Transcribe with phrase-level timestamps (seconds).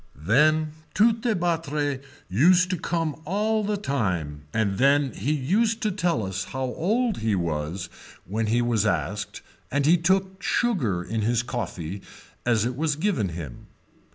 [0.17, 6.45] Then Tourtebattre used to come all the time and then he used to tell us
[6.45, 7.87] how old he was
[8.25, 12.01] when he was asked and he took sugar in his coffee
[12.47, 13.67] as it was given to him.